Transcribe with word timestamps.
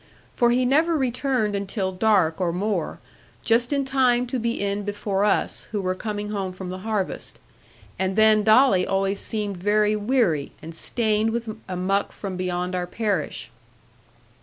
For 0.35 0.49
he 0.49 0.65
never 0.65 0.97
returned 0.97 1.55
until 1.55 1.91
dark 1.91 2.41
or 2.41 2.51
more, 2.51 2.97
just 3.43 3.71
in 3.71 3.85
time 3.85 4.25
to 4.25 4.39
be 4.39 4.59
in 4.59 4.81
before 4.81 5.23
us, 5.23 5.67
who 5.71 5.79
were 5.79 5.93
coming 5.93 6.31
home 6.31 6.53
from 6.53 6.69
the 6.71 6.79
harvest. 6.79 7.37
And 7.99 8.15
then 8.15 8.41
Dolly 8.41 8.87
always 8.87 9.19
seemed 9.19 9.57
very 9.57 9.95
weary, 9.95 10.53
and 10.59 10.73
stained 10.73 11.29
with 11.29 11.55
a 11.69 11.75
muck 11.75 12.13
from 12.13 12.35
beyond 12.35 12.73
our 12.73 12.87
parish. 12.87 13.51